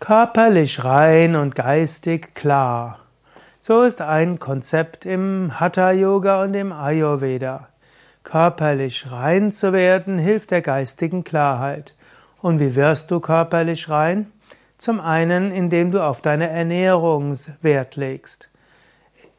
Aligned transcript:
Körperlich 0.00 0.82
rein 0.82 1.36
und 1.36 1.54
geistig 1.54 2.34
klar. 2.34 3.00
So 3.60 3.82
ist 3.82 4.00
ein 4.00 4.38
Konzept 4.38 5.04
im 5.04 5.60
Hatha 5.60 5.92
Yoga 5.92 6.42
und 6.42 6.54
im 6.54 6.72
Ayurveda. 6.72 7.68
Körperlich 8.24 9.12
rein 9.12 9.52
zu 9.52 9.74
werden 9.74 10.16
hilft 10.16 10.52
der 10.52 10.62
geistigen 10.62 11.22
Klarheit. 11.22 11.94
Und 12.40 12.60
wie 12.60 12.76
wirst 12.76 13.10
du 13.10 13.20
körperlich 13.20 13.90
rein? 13.90 14.32
Zum 14.78 15.00
einen, 15.00 15.52
indem 15.52 15.90
du 15.90 16.02
auf 16.02 16.22
deine 16.22 16.48
Ernährung 16.48 17.38
Wert 17.60 17.96
legst. 17.96 18.48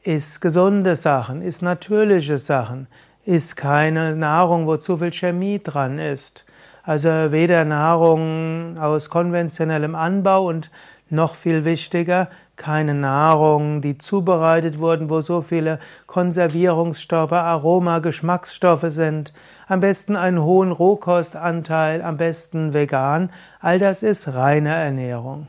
Iss 0.03 0.41
gesunde 0.41 0.95
Sachen, 0.95 1.41
iss 1.41 1.63
natürliche 1.63 2.37
Sachen, 2.37 2.87
iss 3.25 3.55
keine 3.55 4.15
Nahrung, 4.15 4.67
wo 4.67 4.77
zu 4.77 4.97
viel 4.97 5.11
Chemie 5.11 5.59
dran 5.61 5.97
ist. 5.97 6.45
Also 6.84 7.09
weder 7.09 7.63
Nahrung 7.66 8.77
aus 8.79 9.09
konventionellem 9.09 9.95
Anbau 9.95 10.48
und 10.48 10.72
noch 11.09 11.35
viel 11.35 11.66
wichtiger, 11.66 12.30
keine 12.55 12.94
Nahrung, 12.94 13.81
die 13.81 13.98
zubereitet 13.98 14.80
wurden, 14.80 15.09
wo 15.09 15.22
so 15.22 15.41
viele 15.41 15.80
Konservierungsstoffe, 16.08 17.34
Aroma, 17.34 17.99
Geschmacksstoffe 17.99 18.86
sind. 18.88 19.34
Am 19.67 19.80
besten 19.80 20.16
einen 20.16 20.41
hohen 20.41 20.72
Rohkostanteil, 20.72 22.02
am 22.02 22.17
besten 22.17 22.73
vegan. 22.73 23.31
All 23.59 23.77
das 23.77 24.03
ist 24.03 24.34
reine 24.34 24.73
Ernährung. 24.73 25.48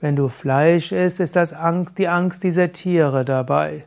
Wenn 0.00 0.16
du 0.16 0.28
Fleisch 0.28 0.92
isst, 0.92 1.18
ist 1.18 1.34
das 1.34 1.52
Angst, 1.52 1.98
die 1.98 2.08
Angst 2.08 2.44
dieser 2.44 2.72
Tiere 2.72 3.24
dabei. 3.24 3.84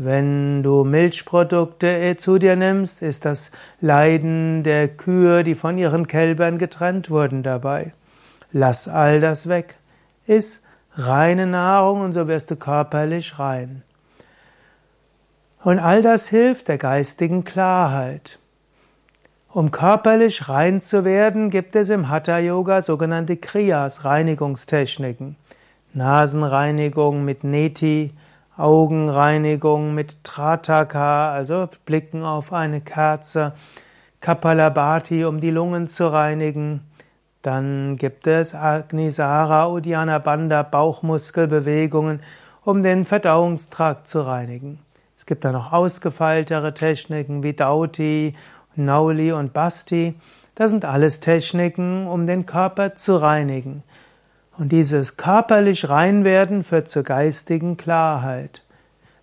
Wenn 0.00 0.62
du 0.62 0.84
Milchprodukte 0.84 1.88
äh, 1.88 2.16
zu 2.16 2.38
dir 2.38 2.54
nimmst, 2.54 3.02
ist 3.02 3.24
das 3.24 3.50
Leiden 3.80 4.62
der 4.62 4.86
Kühe, 4.86 5.42
die 5.42 5.56
von 5.56 5.76
ihren 5.76 6.06
Kälbern 6.06 6.56
getrennt 6.56 7.10
wurden, 7.10 7.42
dabei. 7.42 7.94
Lass 8.52 8.86
all 8.86 9.18
das 9.18 9.48
weg. 9.48 9.74
Iss 10.24 10.62
reine 10.94 11.48
Nahrung 11.48 12.02
und 12.02 12.12
so 12.12 12.28
wirst 12.28 12.52
du 12.52 12.54
körperlich 12.54 13.40
rein. 13.40 13.82
Und 15.64 15.80
all 15.80 16.00
das 16.00 16.28
hilft 16.28 16.68
der 16.68 16.78
geistigen 16.78 17.42
Klarheit. 17.42 18.38
Um 19.52 19.72
körperlich 19.72 20.48
rein 20.48 20.80
zu 20.80 21.04
werden, 21.04 21.50
gibt 21.50 21.74
es 21.74 21.90
im 21.90 22.08
Hatha 22.08 22.38
Yoga 22.38 22.82
sogenannte 22.82 23.36
Kriyas, 23.36 24.04
Reinigungstechniken. 24.04 25.34
Nasenreinigung 25.92 27.24
mit 27.24 27.42
Neti, 27.42 28.12
Augenreinigung 28.58 29.94
mit 29.94 30.24
Trataka, 30.24 31.32
also 31.32 31.68
blicken 31.86 32.24
auf 32.24 32.52
eine 32.52 32.80
Kerze, 32.80 33.54
Kapalabhati, 34.20 35.24
um 35.24 35.40
die 35.40 35.50
Lungen 35.50 35.86
zu 35.86 36.12
reinigen. 36.12 36.80
Dann 37.42 37.96
gibt 37.96 38.26
es 38.26 38.56
Agnisara, 38.56 39.68
Uddiyana 39.68 40.18
Bandha, 40.18 40.64
Bauchmuskelbewegungen, 40.64 42.20
um 42.64 42.82
den 42.82 43.04
Verdauungstrakt 43.04 44.08
zu 44.08 44.22
reinigen. 44.22 44.80
Es 45.16 45.24
gibt 45.24 45.44
dann 45.44 45.52
noch 45.52 45.72
ausgefeiltere 45.72 46.74
Techniken 46.74 47.44
wie 47.44 47.52
Dauti, 47.52 48.34
Nauli 48.74 49.32
und 49.32 49.52
Basti. 49.52 50.14
Das 50.56 50.72
sind 50.72 50.84
alles 50.84 51.20
Techniken, 51.20 52.08
um 52.08 52.26
den 52.26 52.44
Körper 52.44 52.96
zu 52.96 53.14
reinigen. 53.14 53.84
Und 54.58 54.70
dieses 54.70 55.16
körperlich 55.16 55.88
Reinwerden 55.88 56.64
führt 56.64 56.88
zur 56.88 57.04
geistigen 57.04 57.76
Klarheit. 57.76 58.64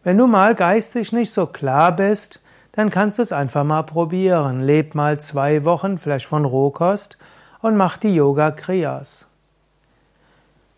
Wenn 0.01 0.17
du 0.17 0.27
mal 0.27 0.55
geistig 0.55 1.11
nicht 1.11 1.33
so 1.33 1.45
klar 1.45 1.93
bist, 1.93 2.41
dann 2.71 2.89
kannst 2.89 3.17
du 3.17 3.21
es 3.21 3.33
einfach 3.33 3.65
mal 3.65 3.83
probieren. 3.83 4.61
Leb 4.61 4.95
mal 4.95 5.19
zwei 5.19 5.65
Wochen 5.65 5.97
vielleicht 5.97 6.25
von 6.25 6.45
Rohkost 6.45 7.17
und 7.61 7.75
mach 7.75 7.97
die 7.97 8.15
Yoga 8.15 8.51
Kriyas. 8.51 9.25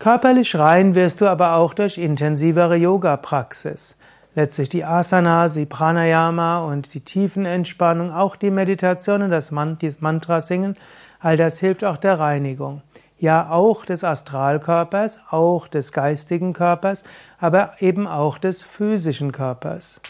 Körperlich 0.00 0.58
rein 0.58 0.96
wirst 0.96 1.20
du 1.20 1.28
aber 1.28 1.54
auch 1.54 1.72
durch 1.72 1.96
intensivere 1.96 2.74
Yoga-Praxis. 2.74 3.96
Letztlich 4.34 4.68
die 4.68 4.84
Asanas, 4.84 5.54
die 5.54 5.66
Pranayama 5.66 6.64
und 6.64 6.94
die 6.94 7.00
Tiefenentspannung, 7.00 8.12
auch 8.12 8.34
die 8.34 8.50
Meditation 8.50 9.22
und 9.22 9.30
das 9.30 9.52
Mantra 9.52 10.40
singen, 10.40 10.76
all 11.20 11.36
das 11.36 11.60
hilft 11.60 11.84
auch 11.84 11.96
der 11.96 12.18
Reinigung 12.18 12.82
ja 13.18 13.50
auch 13.50 13.84
des 13.84 14.04
Astralkörpers, 14.04 15.20
auch 15.30 15.68
des 15.68 15.92
geistigen 15.92 16.52
Körpers, 16.52 17.04
aber 17.38 17.72
eben 17.80 18.06
auch 18.06 18.38
des 18.38 18.62
physischen 18.62 19.32
Körpers. 19.32 20.00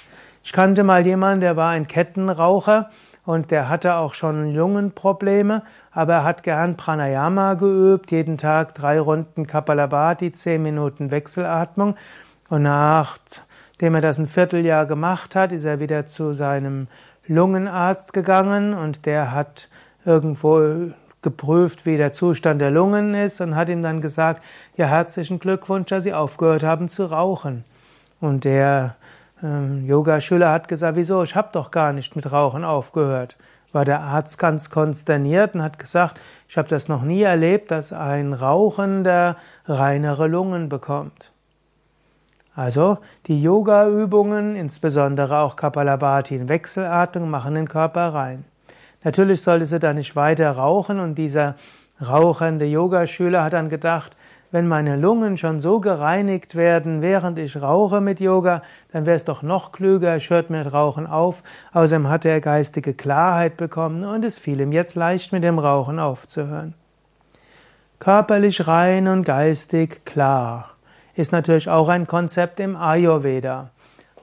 Ich 0.45 0.53
kannte 0.53 0.85
mal 0.85 1.05
jemanden, 1.05 1.41
der 1.41 1.57
war 1.57 1.71
ein 1.71 1.89
Kettenraucher 1.89 2.91
und 3.25 3.51
der 3.51 3.69
hatte 3.69 3.97
auch 3.97 4.15
schon 4.15 4.55
Lungenprobleme, 4.55 5.63
aber 5.93 6.15
er 6.15 6.25
hat 6.25 6.43
gern 6.43 6.77
Pranayama 6.77 7.55
geübt, 7.55 8.11
jeden 8.11 8.39
Tag 8.39 8.75
drei 8.75 9.01
Runden 9.01 9.47
Kapalabhati, 9.47 10.33
zehn 10.33 10.63
Minuten 10.63 11.11
Wechselatmung 11.11 11.97
und 12.49 12.63
nachdem 12.63 13.95
er 13.95 14.01
das 14.01 14.19
ein 14.19 14.27
Vierteljahr 14.27 14.87
gemacht 14.87 15.37
hat, 15.37 15.53
ist 15.53 15.65
er 15.65 15.81
wieder 15.81 16.07
zu 16.07 16.33
seinem 16.33 16.89
Lungenarzt 17.27 18.15
gegangen 18.15 18.73
und 18.73 19.05
der 19.05 19.33
hat 19.33 19.69
irgendwo 20.07 20.93
geprüft, 21.23 21.87
wie 21.87 21.97
der 21.97 22.12
Zustand 22.12 22.61
der 22.61 22.71
Lungen 22.71 23.15
ist 23.15 23.41
und 23.41 23.56
hat 23.56 23.69
ihm 23.69 23.83
dann 23.83 24.01
gesagt, 24.01 24.43
ja, 24.77 24.87
herzlichen 24.87 25.39
Glückwunsch, 25.39 25.89
dass 25.89 26.05
Sie 26.05 26.15
aufgehört 26.15 26.62
haben 26.62 26.89
zu 26.89 27.06
rauchen. 27.06 27.65
Und 28.21 28.45
der 28.45 28.97
ähm, 29.43 29.87
Yogaschüler 29.87 30.51
hat 30.51 30.69
gesagt, 30.69 30.97
wieso, 30.97 31.23
ich 31.23 31.37
habe 31.37 31.49
doch 31.53 31.71
gar 31.71 31.93
nicht 31.93 32.17
mit 32.17 32.31
Rauchen 32.31 32.65
aufgehört. 32.65 33.37
War 33.73 33.84
der 33.84 34.01
Arzt 34.01 34.39
ganz 34.39 34.71
konsterniert 34.71 35.55
und 35.55 35.62
hat 35.62 35.79
gesagt, 35.79 36.19
ich 36.49 36.56
habe 36.56 36.69
das 36.69 36.89
noch 36.89 37.03
nie 37.03 37.23
erlebt, 37.23 37.71
dass 37.71 37.93
ein 37.93 38.33
Rauchender 38.33 39.37
reinere 39.67 40.27
Lungen 40.27 40.69
bekommt. 40.69 41.33
Also 42.55 42.99
die 43.27 43.41
Yoga-Übungen, 43.41 44.56
insbesondere 44.56 45.39
auch 45.39 45.55
Kapalabhati 45.55 46.35
in 46.35 46.49
Wechselatmung, 46.49 47.31
machen 47.31 47.55
den 47.55 47.69
Körper 47.69 48.15
rein. 48.15 48.45
Natürlich 49.05 49.43
solltest 49.43 49.73
du 49.73 49.79
da 49.79 49.93
nicht 49.93 50.17
weiter 50.17 50.51
rauchen 50.51 50.99
und 50.99 51.17
dieser 51.17 51.55
rauchende 52.05 52.65
Yogaschüler 52.65 53.45
hat 53.45 53.53
dann 53.53 53.69
gedacht, 53.69 54.17
wenn 54.51 54.67
meine 54.67 54.97
Lungen 54.97 55.37
schon 55.37 55.61
so 55.61 55.79
gereinigt 55.79 56.55
werden, 56.55 57.03
während 57.03 57.39
ich 57.39 57.61
rauche 57.61 58.01
mit 58.01 58.19
Yoga, 58.19 58.63
dann 58.93 59.05
wäre 59.05 59.17
es 59.17 59.25
doch 59.25 59.43
noch 59.43 59.73
klüger, 59.73 60.17
ich 60.17 60.31
hört 60.31 60.49
mit 60.49 60.73
Rauchen 60.73 61.07
auf. 61.07 61.43
Außerdem 61.73 62.09
hat 62.09 62.25
er 62.25 62.41
geistige 62.41 62.95
Klarheit 62.95 63.59
bekommen 63.59 64.05
und 64.05 64.25
es 64.25 64.39
fiel 64.39 64.61
ihm 64.61 64.73
jetzt 64.73 64.95
leicht, 64.95 65.33
mit 65.33 65.45
dem 65.45 65.59
Rauchen 65.59 65.99
aufzuhören. 65.99 66.75
Körperlich 67.99 68.67
rein 68.67 69.07
und 69.07 69.25
geistig 69.25 70.07
klar 70.07 70.71
ist 71.15 71.33
natürlich 71.33 71.69
auch 71.69 71.89
ein 71.89 72.07
Konzept 72.07 72.61
im 72.61 72.77
Ayurveda. 72.77 73.71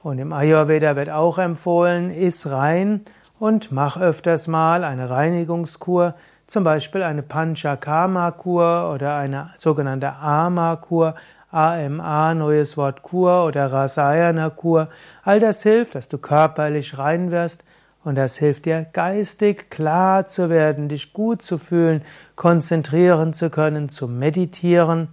Und 0.02 0.18
im 0.18 0.32
Ayurveda 0.32 0.96
wird 0.96 1.10
auch 1.10 1.38
empfohlen, 1.38 2.10
iss 2.10 2.50
rein 2.50 3.04
und 3.38 3.72
mach 3.72 4.00
öfters 4.00 4.48
mal 4.48 4.84
eine 4.84 5.10
Reinigungskur, 5.10 6.14
zum 6.46 6.64
Beispiel 6.64 7.02
eine 7.02 7.22
Panchakarma-Kur 7.22 8.92
oder 8.94 9.16
eine 9.16 9.50
sogenannte 9.58 10.14
Ama-Kur, 10.14 11.14
AMA, 11.50 12.34
neues 12.34 12.76
Wort 12.76 13.02
Kur 13.02 13.44
oder 13.46 13.72
Rasayana-Kur. 13.72 14.88
All 15.24 15.40
das 15.40 15.62
hilft, 15.62 15.94
dass 15.94 16.08
du 16.08 16.18
körperlich 16.18 16.98
rein 16.98 17.30
wirst 17.30 17.64
und 18.04 18.14
das 18.14 18.36
hilft 18.36 18.66
dir 18.66 18.86
geistig 18.92 19.70
klar 19.70 20.26
zu 20.26 20.48
werden, 20.48 20.88
dich 20.88 21.12
gut 21.12 21.42
zu 21.42 21.58
fühlen, 21.58 22.02
konzentrieren 22.36 23.32
zu 23.32 23.50
können, 23.50 23.88
zu 23.88 24.06
meditieren, 24.06 25.08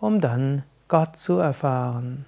um 0.00 0.20
dann 0.20 0.64
Gott 0.88 1.16
zu 1.16 1.38
erfahren. 1.38 2.24